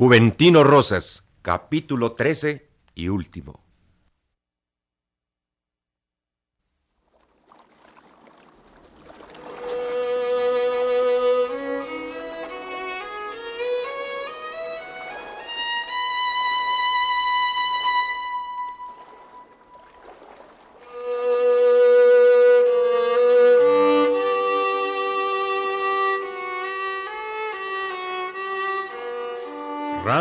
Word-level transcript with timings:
Juventino 0.00 0.64
Rosas, 0.64 1.22
capítulo 1.42 2.12
13 2.12 2.66
y 2.94 3.08
último. 3.08 3.60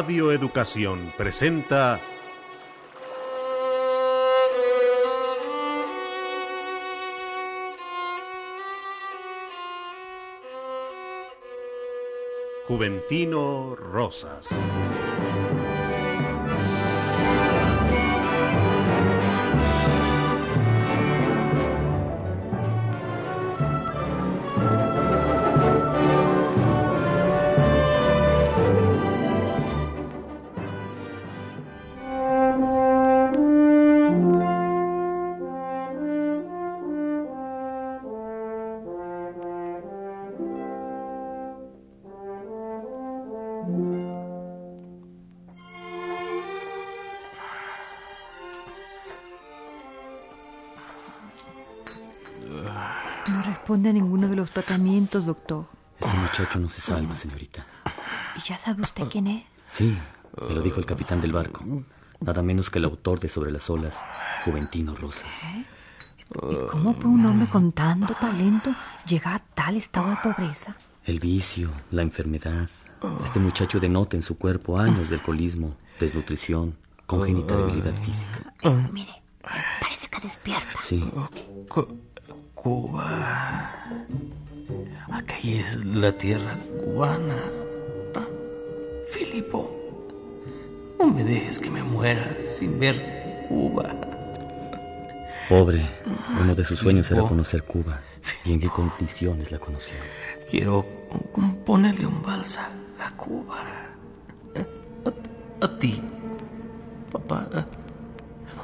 Radio 0.09 0.31
Educación 0.31 1.13
presenta 1.15 2.01
Juventino 12.67 13.75
Rosas. 13.75 14.49
Responde 53.69 53.89
a 53.89 53.93
ninguno 53.93 54.27
de 54.27 54.35
los 54.35 54.49
tratamientos, 54.49 55.27
doctor. 55.27 55.67
El 55.99 56.19
muchacho 56.21 56.57
no 56.57 56.69
se 56.71 56.81
salva, 56.81 57.15
señorita. 57.15 57.63
¿Y 58.35 58.49
ya 58.49 58.57
sabe 58.57 58.81
usted 58.81 59.03
quién 59.11 59.27
es? 59.27 59.43
Sí, 59.69 59.95
me 60.41 60.55
lo 60.55 60.61
dijo 60.63 60.79
el 60.79 60.87
capitán 60.87 61.21
del 61.21 61.33
barco. 61.33 61.63
Nada 62.19 62.41
menos 62.41 62.67
que 62.71 62.79
el 62.79 62.85
autor 62.85 63.19
de 63.19 63.29
Sobre 63.29 63.51
las 63.51 63.69
olas, 63.69 63.93
Juventino 64.43 64.95
Rosas. 64.95 65.21
¿Y 65.45 66.67
cómo 66.71 66.95
puede 66.95 67.09
un 67.09 67.25
hombre 67.27 67.47
con 67.47 67.71
tanto 67.71 68.15
talento 68.15 68.73
llegar 69.05 69.35
a 69.35 69.39
tal 69.53 69.75
estado 69.75 70.09
de 70.09 70.15
pobreza? 70.15 70.75
El 71.03 71.19
vicio, 71.19 71.69
la 71.91 72.01
enfermedad. 72.01 72.67
Este 73.23 73.39
muchacho 73.39 73.79
denota 73.79 74.17
en 74.17 74.23
su 74.23 74.35
cuerpo 74.35 74.79
años 74.79 75.11
de 75.11 75.17
alcoholismo, 75.17 75.75
desnutrición, 75.99 76.75
congénita 77.05 77.55
debilidad 77.55 77.93
física. 78.03 78.51
Mire, 78.91 79.21
parece 79.79 80.07
que 80.07 80.21
despierta. 80.21 80.73
Sí, 80.87 81.07
Cuba. 82.63 83.73
Aquí 85.11 85.59
es 85.59 85.75
la 85.85 86.11
tierra 86.17 86.57
cubana. 86.83 87.37
Ah, 88.15 88.25
Filipo, 89.11 89.69
no 90.99 91.07
me 91.07 91.23
dejes 91.23 91.57
que 91.59 91.69
me 91.69 91.81
muera 91.83 92.35
sin 92.51 92.79
ver 92.79 93.45
Cuba. 93.47 93.95
pobre. 95.47 95.83
Uno 96.39 96.53
de 96.53 96.63
sus 96.65 96.79
sueños 96.79 97.09
era 97.09 97.23
conocer 97.23 97.63
Cuba. 97.63 98.01
¿Y 98.45 98.53
en 98.53 98.59
qué 98.59 98.69
condiciones 98.69 99.51
la 99.51 99.57
conoció? 99.59 99.95
Quiero 100.51 100.85
ponerle 101.65 102.05
un 102.05 102.21
balsa 102.21 102.69
a 102.99 103.11
Cuba. 103.15 103.63
A, 105.05 105.65
a 105.65 105.79
ti, 105.79 106.01
papá. 107.11 107.47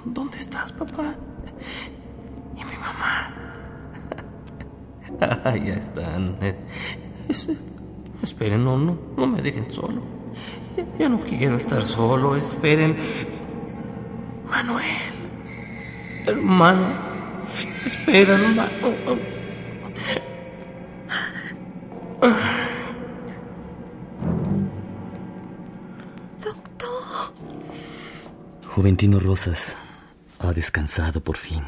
¿Dónde 0.05 0.37
estás, 0.37 0.71
papá? 0.73 1.15
¿Y 2.55 2.63
mi 2.63 2.77
mamá? 2.77 3.33
Ah, 5.14 5.14
ya 5.65 5.73
están. 5.75 6.37
Es- 7.29 7.47
esperen, 8.21 8.63
no, 8.63 8.77
no, 8.77 8.97
no 9.17 9.27
me 9.27 9.41
dejen 9.41 9.71
solo. 9.71 10.01
Ya, 10.77 10.85
ya 10.99 11.09
no 11.09 11.19
quiero 11.21 11.55
estar 11.57 11.81
solo. 11.83 12.35
Esperen. 12.35 12.97
Manuel. 14.49 15.13
Hermano. 16.25 16.85
Espera, 17.85 18.35
hermano. 18.35 18.69
Doctor. 26.43 27.33
Juventino 28.75 29.19
Rosas 29.19 29.75
ha 30.39 30.51
descansado 30.53 31.21
por 31.21 31.37
fin. 31.37 31.63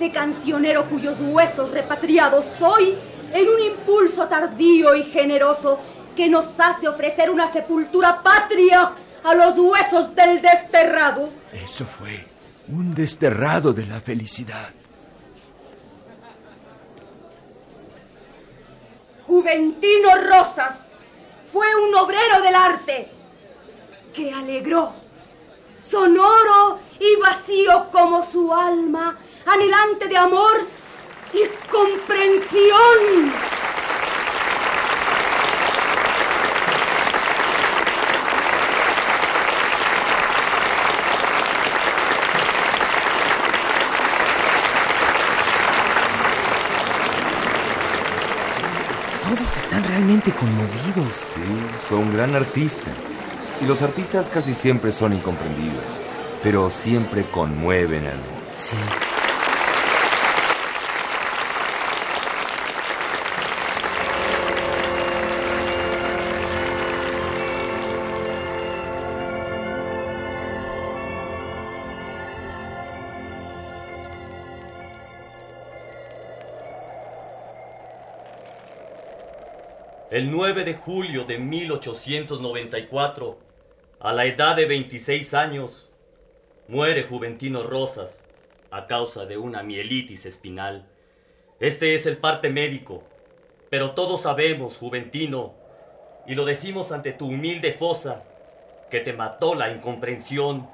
Ese 0.00 0.12
cancionero 0.12 0.88
cuyos 0.88 1.18
huesos 1.20 1.70
repatriados 1.70 2.46
hoy 2.62 2.96
en 3.34 3.46
un 3.46 3.60
impulso 3.60 4.26
tardío 4.28 4.94
y 4.94 5.04
generoso 5.04 5.78
que 6.16 6.26
nos 6.26 6.58
hace 6.58 6.88
ofrecer 6.88 7.28
una 7.28 7.52
sepultura 7.52 8.22
patria 8.22 8.92
a 9.22 9.34
los 9.34 9.58
huesos 9.58 10.14
del 10.14 10.40
desterrado. 10.40 11.28
Eso 11.52 11.84
fue 11.84 12.24
un 12.68 12.94
desterrado 12.94 13.74
de 13.74 13.84
la 13.84 14.00
felicidad. 14.00 14.70
Juventino 19.26 20.14
Rosas 20.14 20.78
fue 21.52 21.66
un 21.74 21.94
obrero 21.94 22.40
del 22.42 22.54
arte 22.54 23.08
que 24.14 24.32
alegró, 24.32 24.94
sonoro 25.90 26.78
y 27.00 27.16
vacío 27.16 27.88
como 27.90 28.30
su 28.30 28.52
alma, 28.54 29.16
anhelante 29.44 30.06
de 30.06 30.16
amor 30.16 30.66
y 31.32 31.42
comprensión. 31.68 33.32
Todos 49.22 49.56
están 49.56 49.84
realmente 49.84 50.32
conmovidos. 50.32 51.26
Sí, 51.34 51.42
fue 51.88 51.98
un 51.98 52.12
gran 52.12 52.34
artista. 52.36 52.90
Y 53.60 53.66
los 53.66 53.82
artistas 53.82 54.28
casi 54.28 54.54
siempre 54.54 54.90
son 54.90 55.12
incomprendidos, 55.12 55.84
pero 56.42 56.70
siempre 56.70 57.24
conmueven 57.30 58.06
al 58.06 58.20
Sí. 58.56 58.76
El 80.10 80.30
9 80.32 80.64
de 80.64 80.74
julio 80.74 81.24
de 81.24 81.38
1894, 81.38 83.38
a 84.00 84.14
la 84.14 84.24
edad 84.24 84.56
de 84.56 84.64
26 84.64 85.34
años, 85.34 85.90
muere 86.68 87.02
Juventino 87.02 87.62
Rosas 87.62 88.24
a 88.70 88.86
causa 88.86 89.26
de 89.26 89.36
una 89.36 89.62
mielitis 89.62 90.24
espinal. 90.24 90.86
Este 91.60 91.94
es 91.94 92.06
el 92.06 92.16
parte 92.16 92.48
médico, 92.48 93.04
pero 93.68 93.90
todos 93.90 94.22
sabemos, 94.22 94.78
Juventino, 94.78 95.54
y 96.26 96.34
lo 96.34 96.46
decimos 96.46 96.92
ante 96.92 97.12
tu 97.12 97.26
humilde 97.26 97.74
fosa, 97.74 98.24
que 98.90 99.00
te 99.00 99.12
mató 99.12 99.54
la 99.54 99.70
incomprensión, 99.70 100.66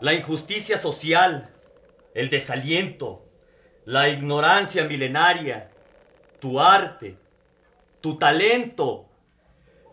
la 0.00 0.14
injusticia 0.14 0.78
social, 0.78 1.50
el 2.14 2.30
desaliento, 2.30 3.22
la 3.84 4.08
ignorancia 4.08 4.84
milenaria, 4.84 5.68
tu 6.40 6.58
arte, 6.58 7.16
tu 8.00 8.16
talento, 8.16 9.04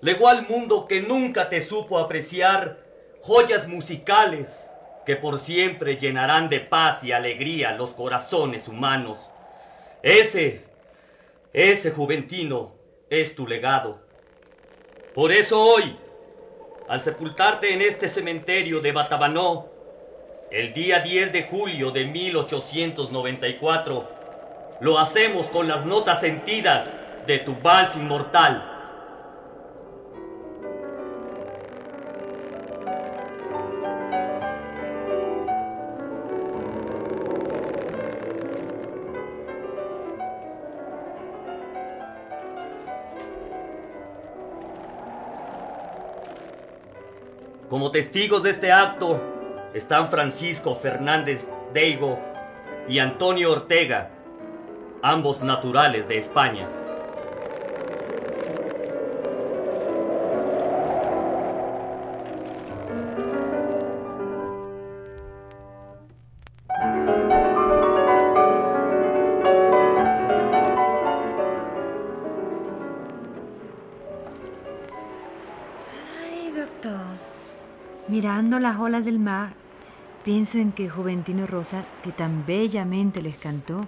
legó 0.03 0.27
al 0.27 0.47
mundo 0.47 0.85
que 0.85 1.01
nunca 1.01 1.47
te 1.47 1.61
supo 1.61 1.97
apreciar 1.97 2.77
joyas 3.21 3.69
musicales 3.69 4.69
que 5.05 5.15
por 5.15 5.39
siempre 5.39 5.95
llenarán 5.95 6.49
de 6.49 6.59
paz 6.59 7.01
y 7.03 7.13
alegría 7.13 7.71
los 7.71 7.91
corazones 7.91 8.67
humanos. 8.67 9.17
Ese, 10.01 10.65
ese 11.53 11.91
Juventino 11.91 12.73
es 13.09 13.33
tu 13.33 13.47
legado. 13.47 14.01
Por 15.15 15.31
eso 15.31 15.61
hoy, 15.61 15.95
al 16.89 16.99
sepultarte 16.99 17.73
en 17.73 17.81
este 17.81 18.09
cementerio 18.09 18.81
de 18.81 18.91
Batabanó, 18.91 19.67
el 20.51 20.73
día 20.73 20.99
10 20.99 21.31
de 21.31 21.43
julio 21.43 21.91
de 21.91 22.03
1894, 22.05 24.09
lo 24.81 24.99
hacemos 24.99 25.47
con 25.47 25.69
las 25.69 25.85
notas 25.85 26.19
sentidas 26.19 26.85
de 27.25 27.39
tu 27.39 27.55
vals 27.55 27.95
inmortal. 27.95 28.72
Como 47.73 47.89
testigos 47.89 48.43
de 48.43 48.51
este 48.51 48.71
acto 48.71 49.19
están 49.73 50.11
Francisco 50.11 50.75
Fernández 50.75 51.43
Deigo 51.73 52.19
y 52.87 52.99
Antonio 52.99 53.51
Ortega, 53.51 54.11
ambos 55.01 55.41
naturales 55.41 56.07
de 56.07 56.19
España. 56.19 56.69
Doctor. 76.55 77.42
Mirando 78.09 78.59
las 78.59 78.77
olas 78.77 79.05
del 79.05 79.17
mar, 79.17 79.53
pienso 80.25 80.57
en 80.57 80.73
que 80.73 80.89
Juventino 80.89 81.47
Rosa, 81.47 81.85
que 82.03 82.11
tan 82.11 82.45
bellamente 82.45 83.21
les 83.21 83.37
cantó, 83.37 83.87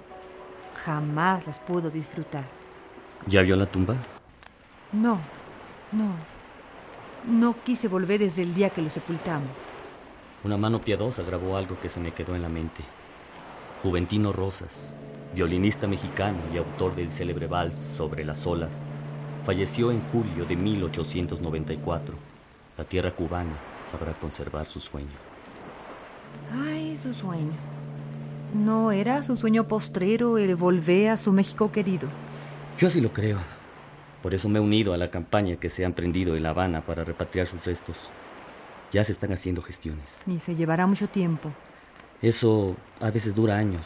jamás 0.85 1.45
las 1.45 1.59
pudo 1.59 1.89
disfrutar. 1.89 2.45
¿Ya 3.27 3.41
vio 3.41 3.57
la 3.57 3.65
tumba? 3.65 3.95
No, 4.93 5.19
no. 5.91 6.13
No 7.27 7.55
quise 7.65 7.89
volver 7.89 8.21
desde 8.21 8.43
el 8.43 8.55
día 8.55 8.69
que 8.69 8.81
lo 8.81 8.89
sepultamos. 8.89 9.49
Una 10.45 10.55
mano 10.55 10.79
piadosa 10.79 11.21
grabó 11.23 11.57
algo 11.57 11.77
que 11.81 11.89
se 11.89 11.99
me 11.99 12.13
quedó 12.13 12.35
en 12.35 12.43
la 12.43 12.49
mente. 12.49 12.83
Juventino 13.83 14.31
Rosas, 14.31 14.93
violinista 15.33 15.87
mexicano 15.87 16.37
y 16.53 16.57
autor 16.57 16.95
del 16.95 17.11
célebre 17.11 17.47
vals 17.47 17.75
Sobre 17.75 18.23
las 18.23 18.47
olas, 18.47 18.71
falleció 19.45 19.91
en 19.91 19.99
julio 20.11 20.45
de 20.45 20.55
1894. 20.55 22.15
La 22.77 22.85
tierra 22.85 23.11
cubana 23.11 23.74
sabrá 23.97 24.13
conservar 24.19 24.65
su 24.65 24.79
sueño. 24.81 25.15
Ay, 26.51 26.97
su 27.01 27.13
sueño. 27.13 27.53
¿No 28.53 28.91
era 28.91 29.23
su 29.23 29.37
sueño 29.37 29.67
postrero 29.67 30.37
el 30.37 30.55
volver 30.55 31.09
a 31.11 31.17
su 31.17 31.31
México 31.31 31.71
querido? 31.71 32.09
Yo 32.77 32.87
así 32.87 32.99
lo 32.99 33.11
creo. 33.13 33.39
Por 34.21 34.33
eso 34.33 34.49
me 34.49 34.59
he 34.59 34.61
unido 34.61 34.93
a 34.93 34.97
la 34.97 35.09
campaña 35.09 35.55
que 35.57 35.69
se 35.69 35.83
ha 35.83 35.87
emprendido 35.87 36.35
en 36.35 36.43
La 36.43 36.49
Habana 36.49 36.81
para 36.81 37.03
repatriar 37.03 37.47
sus 37.47 37.63
restos. 37.63 37.95
Ya 38.91 39.03
se 39.03 39.13
están 39.13 39.31
haciendo 39.31 39.61
gestiones. 39.61 40.05
Y 40.27 40.39
se 40.39 40.55
llevará 40.55 40.85
mucho 40.87 41.07
tiempo. 41.07 41.51
Eso 42.21 42.75
a 42.99 43.11
veces 43.11 43.33
dura 43.33 43.57
años, 43.57 43.85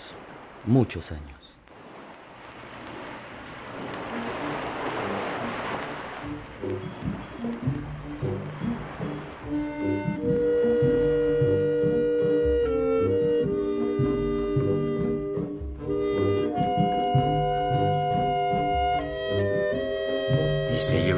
muchos 0.66 1.12
años. 1.12 1.39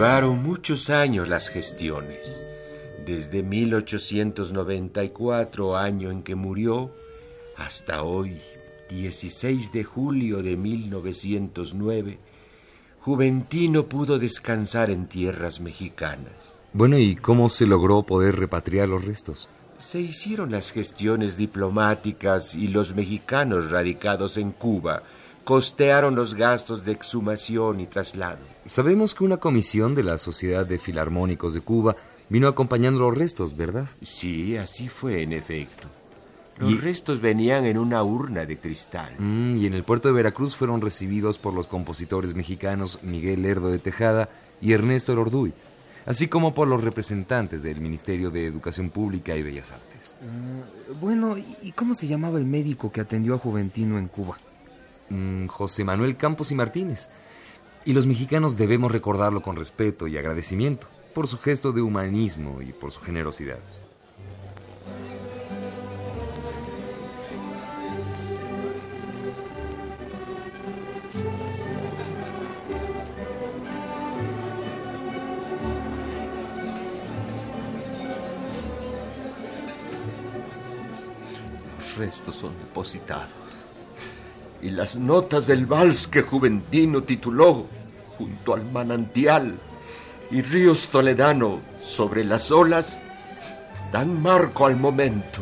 Llevaron 0.02 0.42
muchos 0.42 0.90
años 0.90 1.30
las 1.30 1.48
gestiones. 1.48 2.48
Desde 3.06 3.44
1894, 3.44 5.78
año 5.78 6.10
en 6.10 6.24
que 6.24 6.34
murió, 6.34 6.90
hasta 7.56 8.02
hoy, 8.02 8.42
16 8.90 9.72
de 9.72 9.84
julio 9.84 10.42
de 10.42 10.58
1909, 10.58 12.18
Juventino 13.02 13.86
pudo 13.86 14.18
descansar 14.18 14.90
en 14.90 15.08
tierras 15.08 15.60
mexicanas. 15.60 16.34
Bueno, 16.74 16.98
¿y 16.98 17.16
cómo 17.16 17.48
se 17.48 17.68
logró 17.68 18.02
poder 18.02 18.38
repatriar 18.38 18.90
los 18.90 19.06
restos? 19.06 19.48
Se 19.78 20.02
hicieron 20.02 20.50
las 20.50 20.72
gestiones 20.72 21.38
diplomáticas 21.38 22.56
y 22.56 22.70
los 22.70 22.96
mexicanos 22.96 23.70
radicados 23.70 24.40
en 24.40 24.54
Cuba 24.54 25.04
costearon 25.56 26.16
los 26.16 26.34
gastos 26.34 26.86
de 26.86 26.94
exhumación 26.94 27.82
y 27.82 27.86
traslado. 27.88 28.40
Sabemos 28.68 29.14
que 29.14 29.26
una 29.26 29.36
comisión 29.36 29.94
de 29.96 30.02
la 30.04 30.18
Sociedad 30.18 30.66
de 30.66 30.80
Filarmónicos 30.80 31.54
de 31.54 31.60
Cuba 31.60 31.98
vino 32.30 32.48
acompañando 32.48 33.02
los 33.02 33.18
restos, 33.18 33.58
¿verdad? 33.58 33.88
Sí, 34.02 34.56
así 34.56 34.88
fue 34.88 35.24
en 35.24 35.34
efecto. 35.34 35.90
Los 36.58 36.72
Y- 36.72 36.78
restos 36.78 37.20
venían 37.20 37.66
en 37.66 37.78
una 37.78 38.02
urna 38.02 38.46
de 38.46 38.60
cristal. 38.60 39.14
Mm, 39.20 39.58
y 39.58 39.66
en 39.66 39.74
el 39.74 39.84
puerto 39.84 40.08
de 40.08 40.14
Veracruz 40.14 40.56
fueron 40.56 40.80
recibidos 40.80 41.38
por 41.38 41.54
los 41.54 41.68
compositores 41.68 42.34
mexicanos 42.34 42.98
Miguel 43.04 43.42
Lerdo 43.42 43.72
de 43.72 43.80
Tejada 43.80 44.30
y 44.62 44.72
Ernesto 44.72 45.14
Lorduy, 45.14 45.52
así 46.06 46.30
como 46.30 46.54
por 46.54 46.70
los 46.70 46.82
representantes 46.82 47.62
del 47.62 47.82
Ministerio 47.82 48.30
de 48.30 48.46
Educación 48.46 48.90
Pública 48.90 49.36
y 49.36 49.44
Bellas 49.44 49.70
Artes. 49.70 50.16
Bueno, 51.02 51.38
¿y 51.38 51.58
y 51.62 51.72
cómo 51.74 51.94
se 51.94 52.08
llamaba 52.08 52.38
el 52.38 52.46
médico 52.46 52.90
que 52.90 53.02
atendió 53.02 53.36
a 53.36 53.38
Juventino 53.38 53.98
en 53.98 54.08
Cuba? 54.08 54.38
Mm, 55.12 55.48
José 55.48 55.84
Manuel 55.84 56.16
Campos 56.16 56.54
y 56.54 56.56
Martínez. 56.56 57.10
Y 57.84 57.92
los 57.92 58.08
mexicanos 58.08 58.56
debemos 58.56 58.94
recordarlo 58.94 59.42
con 59.42 59.58
respeto 59.58 60.08
y 60.08 60.18
agradecimiento 60.18 60.88
por 61.14 61.28
su 61.28 61.38
gesto 61.38 61.74
de 61.74 61.82
humanismo 61.82 62.62
y 62.62 62.72
por 62.72 62.94
su 62.94 63.02
generosidad. 63.02 63.60
Los 81.80 81.98
restos 81.98 82.36
son 82.38 82.58
depositados. 82.60 83.51
Y 84.62 84.70
las 84.70 84.96
notas 84.96 85.48
del 85.48 85.66
vals 85.66 86.08
que 86.08 86.22
Juventino 86.22 87.04
tituló 87.04 87.66
junto 88.18 88.54
al 88.54 88.72
manantial 88.72 89.58
y 90.30 90.42
ríos 90.42 90.90
toledano 90.90 91.62
sobre 91.82 92.24
las 92.24 92.52
olas 92.52 93.02
dan 93.92 94.22
marco 94.22 94.66
al 94.66 94.78
momento. 94.78 95.42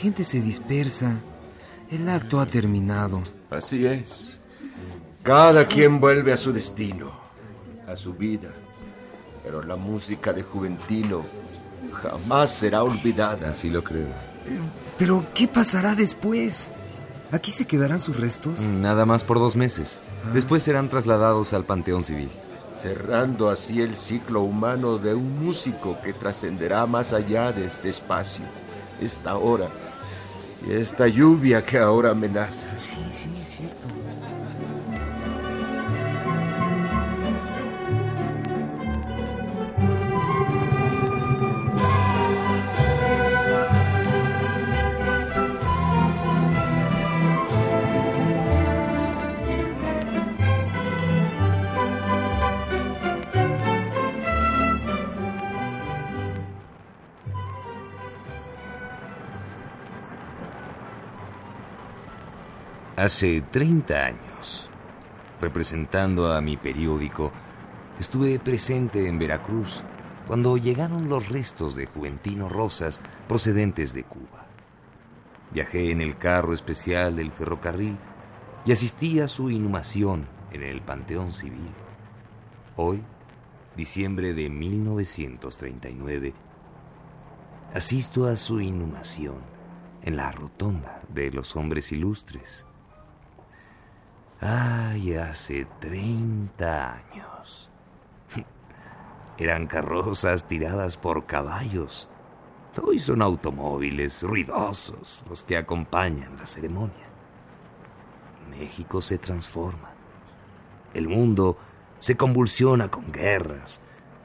Gente 0.00 0.24
se 0.24 0.40
dispersa. 0.40 1.20
El 1.90 2.08
acto 2.08 2.40
ha 2.40 2.46
terminado. 2.46 3.22
Así 3.50 3.84
es. 3.86 4.08
Cada 5.22 5.66
quien 5.66 6.00
vuelve 6.00 6.32
a 6.32 6.36
su 6.36 6.52
destino, 6.52 7.10
a 7.86 7.94
su 7.96 8.14
vida. 8.14 8.50
Pero 9.44 9.62
la 9.62 9.76
música 9.76 10.32
de 10.32 10.42
Juventino 10.42 11.24
jamás 11.92 12.52
será 12.56 12.82
olvidada. 12.82 13.50
Así 13.50 13.68
lo 13.70 13.82
creo. 13.82 14.08
Pero, 14.98 15.26
¿qué 15.34 15.46
pasará 15.48 15.94
después? 15.94 16.70
¿Aquí 17.32 17.50
se 17.50 17.66
quedarán 17.66 17.98
sus 17.98 18.18
restos? 18.18 18.60
Mm, 18.60 18.80
Nada 18.80 19.04
más 19.06 19.22
por 19.24 19.38
dos 19.38 19.54
meses. 19.56 19.98
Después 20.32 20.62
serán 20.62 20.88
trasladados 20.88 21.52
al 21.52 21.64
Panteón 21.64 22.04
Civil. 22.04 22.30
cerrando 22.82 23.50
así 23.50 23.82
el 23.82 23.94
ciclo 23.96 24.40
humano 24.40 24.96
de 24.96 25.12
un 25.14 25.44
músico 25.44 25.98
que 26.02 26.14
trascenderá 26.14 26.86
más 26.86 27.12
allá 27.12 27.52
de 27.52 27.66
este 27.66 27.90
espacio. 27.90 28.42
esta 29.02 29.36
hora 29.36 29.68
y 30.66 30.72
esta 30.72 31.06
lluvia 31.06 31.62
que 31.62 31.78
ahora 31.78 32.10
amenaza. 32.10 32.66
Hace 63.00 63.40
30 63.40 63.94
años, 63.94 64.68
representando 65.40 66.34
a 66.34 66.42
mi 66.42 66.58
periódico, 66.58 67.32
estuve 67.98 68.38
presente 68.38 69.08
en 69.08 69.18
Veracruz 69.18 69.82
cuando 70.26 70.58
llegaron 70.58 71.08
los 71.08 71.26
restos 71.30 71.74
de 71.74 71.86
Juventino 71.86 72.50
Rosas 72.50 73.00
procedentes 73.26 73.94
de 73.94 74.04
Cuba. 74.04 74.44
Viajé 75.50 75.92
en 75.92 76.02
el 76.02 76.18
carro 76.18 76.52
especial 76.52 77.16
del 77.16 77.32
ferrocarril 77.32 77.96
y 78.66 78.72
asistí 78.72 79.18
a 79.20 79.28
su 79.28 79.48
inhumación 79.48 80.28
en 80.52 80.62
el 80.62 80.82
Panteón 80.82 81.32
Civil. 81.32 81.72
Hoy, 82.76 83.02
diciembre 83.78 84.34
de 84.34 84.50
1939, 84.50 86.34
asisto 87.72 88.26
a 88.26 88.36
su 88.36 88.60
inhumación 88.60 89.38
en 90.02 90.18
la 90.18 90.30
rotonda 90.32 91.00
de 91.08 91.30
los 91.30 91.56
hombres 91.56 91.90
ilustres. 91.92 92.66
Ay, 94.40 95.14
hace 95.16 95.66
30 95.80 96.94
años. 96.94 97.68
Eran 99.38 99.66
carrozas 99.66 100.48
tiradas 100.48 100.96
por 100.96 101.26
caballos. 101.26 102.08
Hoy 102.82 102.98
son 102.98 103.20
automóviles 103.20 104.22
ruidosos 104.22 105.22
los 105.28 105.42
que 105.42 105.58
acompañan 105.58 106.38
la 106.38 106.46
ceremonia. 106.46 107.08
México 108.48 109.02
se 109.02 109.18
transforma. 109.18 109.90
El 110.94 111.06
mundo 111.06 111.58
se 111.98 112.16
convulsiona 112.16 112.90
con 112.90 113.12
guerras, 113.12 113.78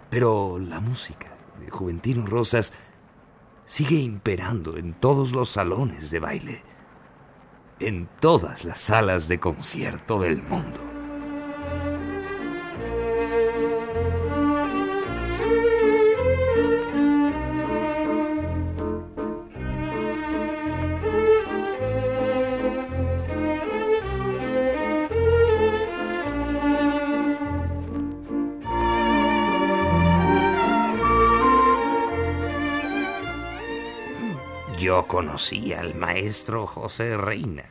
pero 0.10 0.58
la 0.60 0.80
música 0.80 1.28
de 1.60 1.70
Juventino 1.70 2.26
Rosas 2.26 2.72
sigue 3.66 3.98
imperando 3.98 4.78
en 4.78 4.94
todos 4.94 5.34
los 5.34 5.52
salones 5.52 6.10
de 6.10 6.20
baile 6.20 6.75
en 7.80 8.08
todas 8.20 8.64
las 8.64 8.80
salas 8.80 9.28
de 9.28 9.40
concierto 9.40 10.20
del 10.20 10.42
mundo. 10.44 10.95
Yo 34.80 35.08
conocí 35.08 35.72
al 35.72 35.96
maestro 35.96 36.68
José 36.68 37.16
Reina, 37.16 37.64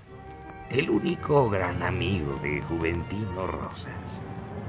el 0.70 0.88
único 0.88 1.50
gran 1.50 1.82
amigo 1.82 2.34
de 2.42 2.62
Juventino 2.62 3.46
Rosas. 3.46 4.22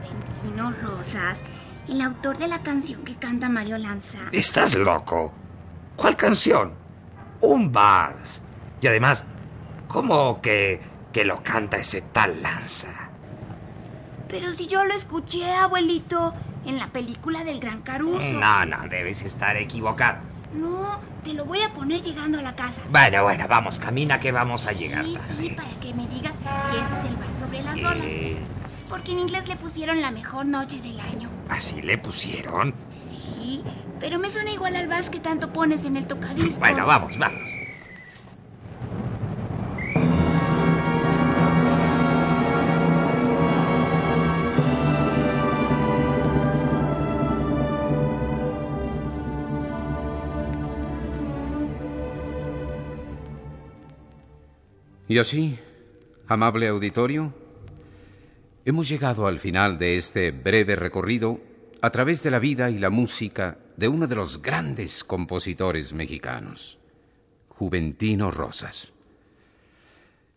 Juventino 0.04 0.72
Rosas, 0.82 1.38
el 1.88 2.02
autor 2.02 2.38
de 2.38 2.48
la 2.50 2.62
canción 2.62 3.06
que 3.06 3.16
canta 3.16 3.48
Mario 3.48 3.78
Lanza. 3.78 4.20
¿Estás 4.34 4.76
loco? 4.76 5.32
¿Cuál 5.96 6.18
canción? 6.18 6.74
Un 7.40 7.72
vals. 7.72 8.42
Y 8.82 8.88
además, 8.88 9.24
¿cómo 9.88 10.42
que, 10.42 10.82
que 11.14 11.24
lo 11.24 11.42
canta 11.42 11.78
ese 11.78 12.02
tal 12.02 12.42
Lanza? 12.42 13.10
Pero 14.28 14.52
si 14.54 14.68
yo 14.68 14.84
lo 14.84 14.94
escuché, 14.94 15.54
abuelito, 15.54 16.34
en 16.66 16.80
la 16.80 16.88
película 16.88 17.46
del 17.46 17.62
Gran 17.62 17.82
Caruso. 17.82 18.20
No, 18.20 18.66
no, 18.66 18.90
debes 18.90 19.22
estar 19.22 19.56
equivocado. 19.56 20.35
No, 20.56 21.00
te 21.24 21.34
lo 21.34 21.46
voy 21.46 21.62
a 21.62 21.70
poner 21.74 22.02
llegando 22.02 22.40
a 22.40 22.42
la 22.42 22.56
casa. 22.56 22.82
Bueno, 22.90 23.24
bueno, 23.24 23.46
vamos, 23.48 23.80
camina 23.80 24.20
que 24.20 24.32
vamos 24.32 24.66
a 24.68 24.72
llegar. 24.72 25.04
Sí, 25.04 25.18
sí, 25.40 25.50
para 25.50 25.70
que 25.82 25.94
me 25.94 26.08
digas 26.08 26.34
si 26.42 26.78
ese 26.78 27.00
es 27.00 27.06
el 27.12 27.16
bar 27.18 27.36
sobre 27.40 27.64
las 27.64 27.78
olas. 27.78 28.06
Eh, 28.08 28.38
Porque 28.90 29.12
en 29.12 29.20
inglés 29.20 29.48
le 29.48 29.56
pusieron 29.56 30.02
la 30.02 30.12
mejor 30.12 30.46
noche 30.46 30.80
del 30.82 31.00
año. 31.00 31.30
¿Así 31.50 31.82
le 31.82 31.98
pusieron? 31.98 32.74
Sí, 33.10 33.64
pero 34.00 34.20
me 34.20 34.30
suena 34.30 34.52
igual 34.52 34.76
al 34.76 34.88
vals 34.88 35.10
que 35.10 35.20
tanto 35.20 35.52
pones 35.52 35.84
en 35.84 35.98
el 35.98 36.08
tocadiscos. 36.08 36.60
Bueno, 36.60 36.86
vamos, 36.86 37.18
vamos. 37.18 37.42
Y 55.08 55.20
así, 55.20 55.60
amable 56.28 56.68
auditorio, 56.68 57.32
hemos 58.66 58.90
llegado 58.90 59.28
al 59.28 59.38
final 59.38 59.78
de 59.78 59.98
este 59.98 60.32
breve 60.32 60.76
recorrido 60.76 61.40
a 61.80 61.92
través 61.92 62.24
de 62.24 62.32
la 62.32 62.40
vida 62.40 62.72
y 62.72 62.80
la 62.80 62.90
música 62.90 63.60
de 63.78 63.88
uno 63.88 64.08
de 64.08 64.16
los 64.16 64.42
grandes 64.42 65.04
compositores 65.04 65.94
mexicanos, 65.94 66.80
Juventino 67.50 68.32
Rosas. 68.32 68.92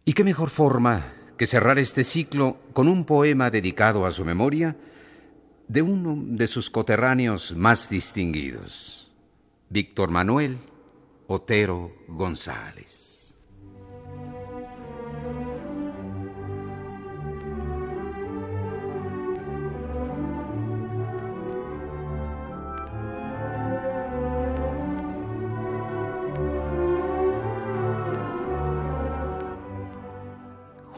¿Y 0.04 0.12
qué 0.12 0.22
mejor 0.22 0.50
forma 0.50 1.14
que 1.38 1.46
cerrar 1.46 1.78
este 1.78 2.04
ciclo 2.04 2.58
con 2.74 2.88
un 2.88 3.06
poema 3.06 3.48
dedicado 3.48 4.04
a 4.04 4.10
su 4.10 4.22
memoria 4.22 4.76
de 5.66 5.80
uno 5.80 6.14
de 6.36 6.46
sus 6.46 6.68
coterráneos 6.68 7.56
más 7.56 7.88
distinguidos, 7.88 9.10
Víctor 9.70 10.10
Manuel 10.10 10.58
Otero 11.26 11.90
González? 12.06 12.97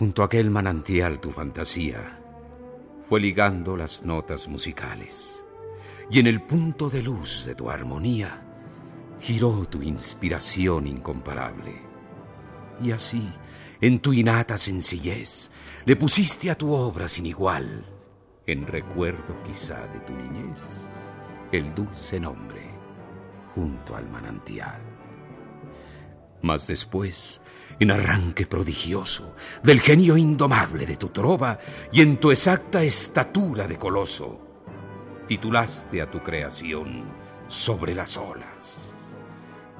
Junto 0.01 0.23
a 0.23 0.25
aquel 0.25 0.49
manantial 0.49 1.21
tu 1.21 1.31
fantasía 1.31 2.19
fue 3.07 3.21
ligando 3.21 3.77
las 3.77 4.03
notas 4.03 4.49
musicales, 4.49 5.45
y 6.09 6.19
en 6.21 6.27
el 6.27 6.41
punto 6.41 6.89
de 6.89 7.03
luz 7.03 7.45
de 7.45 7.55
tu 7.55 7.69
armonía 7.69 8.41
giró 9.21 9.67
tu 9.67 9.83
inspiración 9.83 10.87
incomparable. 10.87 11.83
Y 12.83 12.93
así, 12.93 13.31
en 13.79 14.01
tu 14.01 14.15
innata 14.15 14.57
sencillez, 14.57 15.51
le 15.85 15.97
pusiste 15.97 16.51
a 16.51 16.55
tu 16.55 16.73
obra 16.73 17.07
sin 17.07 17.27
igual, 17.27 17.85
en 18.47 18.67
recuerdo 18.67 19.43
quizá 19.43 19.87
de 19.89 20.01
tu 20.01 20.15
niñez, 20.15 20.67
el 21.53 21.75
dulce 21.75 22.19
nombre 22.19 22.71
junto 23.55 23.95
al 23.95 24.09
manantial. 24.09 24.81
Mas 26.43 26.67
después, 26.67 27.41
en 27.79 27.91
arranque 27.91 28.47
prodigioso 28.47 29.35
del 29.63 29.81
genio 29.81 30.17
indomable 30.17 30.87
de 30.87 30.97
tu 30.97 31.09
trova 31.09 31.59
y 31.93 32.01
en 32.01 32.19
tu 32.19 32.31
exacta 32.31 32.83
estatura 32.83 33.67
de 33.67 33.79
coloso, 33.79 34.41
titulaste 35.27 36.03
a 36.03 36.11
tu 36.11 36.21
creación 36.21 37.05
sobre 37.49 37.95
las 37.95 38.17
olas. 38.17 38.95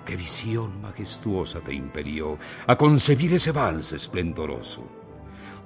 Qué 0.05 0.17
visión 0.17 0.81
majestuosa 0.81 1.61
te 1.61 1.75
impelió 1.75 2.39
a 2.67 2.77
concebir 2.77 3.35
ese 3.35 3.53
vals 3.53 3.93
esplendoroso. 3.93 4.83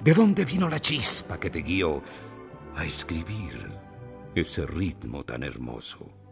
¿De 0.03 0.13
dónde 0.13 0.45
vino 0.45 0.69
la 0.69 0.79
chispa 0.79 1.39
que 1.39 1.49
te 1.49 1.61
guió 1.61 2.01
a 2.75 2.83
escribir 2.83 3.71
ese 4.35 4.65
ritmo 4.65 5.23
tan 5.23 5.43
hermoso? 5.43 6.24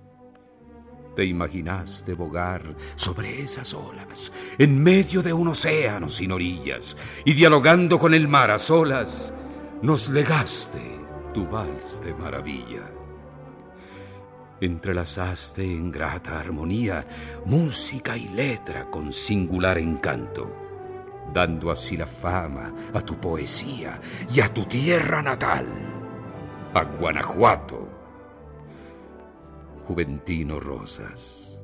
¿Te 1.16 1.24
imaginaste 1.24 2.16
bogar 2.16 2.76
sobre 2.96 3.44
esas 3.44 3.72
olas, 3.74 4.32
en 4.58 4.82
medio 4.82 5.22
de 5.22 5.32
un 5.32 5.50
océano 5.50 6.10
sin 6.10 6.32
orillas, 6.32 6.98
y 7.24 7.34
dialogando 7.36 8.00
con 8.00 8.16
el 8.16 8.28
mar 8.28 8.50
a 8.50 8.58
solas, 8.58 9.32
nos 9.84 10.10
legaste 10.10 10.82
tu 11.32 11.48
vals 11.48 12.02
de 12.04 12.16
maravilla? 12.16 12.90
Entrelazaste 14.60 15.64
en 15.64 15.92
grata 15.92 16.40
armonía 16.40 17.06
música 17.46 18.18
y 18.18 18.30
letra 18.30 18.90
con 18.90 19.14
singular 19.14 19.78
encanto, 19.78 20.50
dando 21.32 21.70
así 21.70 21.96
la 21.96 22.08
fama 22.08 22.74
a 22.92 23.02
tu 23.02 23.20
poesía 23.20 24.02
y 24.34 24.42
a 24.42 24.48
tu 24.52 24.66
tierra 24.66 25.22
natal, 25.22 25.68
a 26.74 26.84
Guanajuato. 26.84 28.03
Juventino 29.88 30.62
Rosas, 30.62 31.60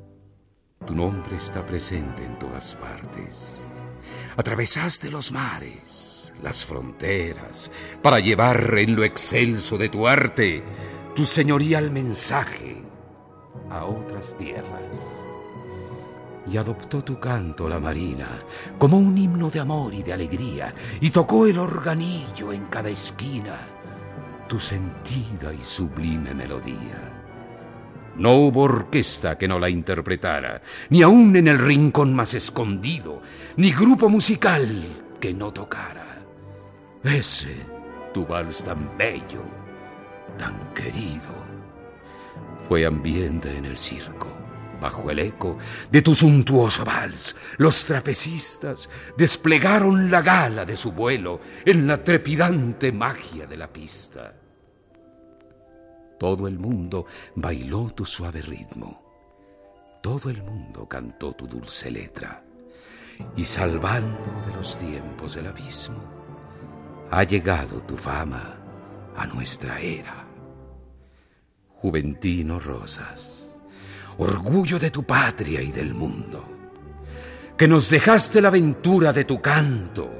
tu 0.86 0.94
nombre 0.94 1.36
está 1.36 1.64
presente 1.64 2.22
en 2.22 2.38
todas 2.38 2.74
partes. 2.76 3.62
Atravesaste 4.36 5.10
los 5.10 5.32
mares, 5.32 6.30
las 6.42 6.64
fronteras, 6.64 7.70
para 8.02 8.20
llevar 8.20 8.78
en 8.78 8.94
lo 8.94 9.04
excelso 9.04 9.78
de 9.78 9.88
tu 9.88 10.06
arte 10.06 10.62
tu 11.14 11.24
señorial 11.24 11.90
mensaje 11.90 12.82
a 13.70 13.86
otras 13.86 14.36
tierras. 14.36 14.96
Y 16.46 16.58
adoptó 16.58 17.02
tu 17.02 17.18
canto 17.18 17.68
la 17.68 17.80
marina 17.80 18.38
como 18.78 18.98
un 18.98 19.16
himno 19.16 19.48
de 19.48 19.60
amor 19.60 19.94
y 19.94 20.02
de 20.02 20.12
alegría, 20.12 20.74
y 21.00 21.10
tocó 21.10 21.46
el 21.46 21.58
organillo 21.58 22.52
en 22.52 22.66
cada 22.66 22.90
esquina 22.90 23.80
tu 24.46 24.58
sentida 24.58 25.54
y 25.54 25.62
sublime 25.62 26.34
melodía. 26.34 27.09
No 28.20 28.34
hubo 28.34 28.64
orquesta 28.64 29.38
que 29.38 29.48
no 29.48 29.58
la 29.58 29.70
interpretara, 29.70 30.60
ni 30.90 31.00
aun 31.00 31.34
en 31.36 31.48
el 31.48 31.56
rincón 31.56 32.14
más 32.14 32.34
escondido, 32.34 33.22
ni 33.56 33.72
grupo 33.72 34.10
musical 34.10 35.16
que 35.18 35.32
no 35.32 35.50
tocara. 35.50 36.20
Ese, 37.02 37.56
tu 38.12 38.26
vals 38.26 38.62
tan 38.62 38.94
bello, 38.98 39.42
tan 40.36 40.74
querido, 40.74 41.32
fue 42.68 42.84
ambiente 42.84 43.56
en 43.56 43.64
el 43.64 43.78
circo. 43.78 44.28
Bajo 44.78 45.10
el 45.10 45.18
eco 45.20 45.56
de 45.90 46.02
tu 46.02 46.14
suntuoso 46.14 46.84
vals, 46.84 47.34
los 47.56 47.82
trapecistas 47.86 48.86
desplegaron 49.16 50.10
la 50.10 50.20
gala 50.20 50.66
de 50.66 50.76
su 50.76 50.92
vuelo 50.92 51.40
en 51.64 51.86
la 51.86 52.04
trepidante 52.04 52.92
magia 52.92 53.46
de 53.46 53.56
la 53.56 53.68
pista. 53.72 54.34
Todo 56.20 56.46
el 56.46 56.58
mundo 56.58 57.06
bailó 57.34 57.88
tu 57.94 58.04
suave 58.04 58.42
ritmo. 58.42 59.00
Todo 60.02 60.28
el 60.28 60.42
mundo 60.42 60.86
cantó 60.86 61.32
tu 61.32 61.46
dulce 61.46 61.90
letra. 61.90 62.44
Y 63.36 63.44
salvando 63.44 64.30
de 64.46 64.52
los 64.54 64.78
tiempos 64.78 65.34
del 65.34 65.46
abismo, 65.46 65.96
ha 67.10 67.24
llegado 67.24 67.80
tu 67.84 67.96
fama 67.96 68.54
a 69.16 69.26
nuestra 69.28 69.80
era. 69.80 70.26
Juventino 71.76 72.60
Rosas, 72.60 73.50
orgullo 74.18 74.78
de 74.78 74.90
tu 74.90 75.04
patria 75.04 75.62
y 75.62 75.72
del 75.72 75.94
mundo, 75.94 76.44
que 77.56 77.66
nos 77.66 77.88
dejaste 77.88 78.42
la 78.42 78.48
aventura 78.48 79.10
de 79.10 79.24
tu 79.24 79.40
canto, 79.40 80.10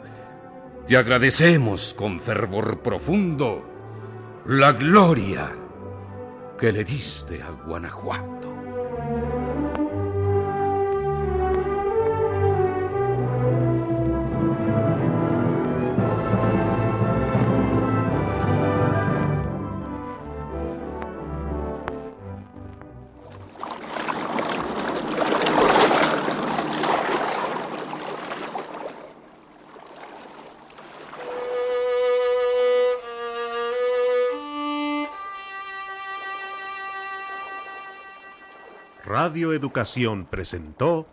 te 0.87 0.97
agradecemos 0.97 1.93
con 1.93 2.19
fervor 2.21 2.81
profundo 2.81 4.43
la 4.47 4.73
gloria 4.73 5.60
que 6.61 6.71
le 6.71 6.85
diste 6.85 7.41
a 7.43 7.51
Guanajuato. 7.65 8.40
Radio 39.05 39.53
Educación 39.55 40.27
presentó 40.27 41.07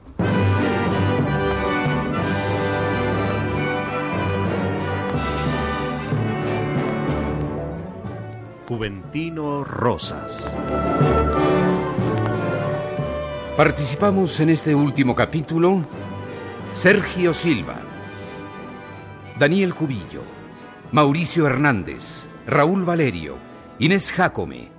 Juventino 8.68 9.64
Rosas. 9.64 10.54
Participamos 13.56 14.38
en 14.42 14.50
este 14.50 14.76
último 14.76 15.16
capítulo 15.16 15.86
Sergio 16.74 17.34
Silva, 17.34 17.82
Daniel 19.40 19.74
Cubillo, 19.74 20.24
Mauricio 20.92 21.48
Hernández, 21.48 22.28
Raúl 22.46 22.84
Valerio, 22.84 23.38
Inés 23.80 24.12
Jacome, 24.12 24.70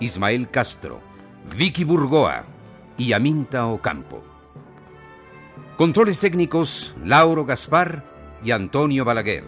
Ismael 0.00 0.50
Castro, 0.50 1.07
Vicky 1.56 1.84
Burgoa 1.84 2.44
y 2.96 3.12
Aminta 3.12 3.66
Ocampo. 3.66 4.22
Controles 5.76 6.20
técnicos 6.20 6.94
Lauro 7.04 7.44
Gaspar 7.44 8.04
y 8.44 8.50
Antonio 8.50 9.04
Balaguer. 9.04 9.44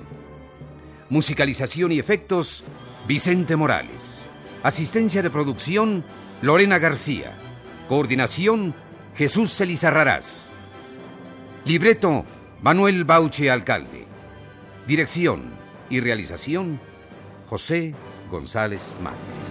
Musicalización 1.09 1.93
y 1.93 1.99
efectos 1.99 2.65
Vicente 3.07 3.57
Morales. 3.57 4.27
Asistencia 4.63 5.23
de 5.23 5.31
producción 5.31 6.05
Lorena 6.43 6.79
García. 6.79 7.39
Coordinación 7.89 8.75
Jesús 9.15 9.55
Celizarrarás. 9.55 10.51
Libreto 11.65 12.25
Manuel 12.63 13.05
Bauche 13.05 13.51
Alcalde. 13.51 14.07
Dirección 14.87 15.53
y 15.89 16.01
realización 16.01 16.81
José 17.49 17.95
González 18.31 18.83
Márquez. 19.03 19.50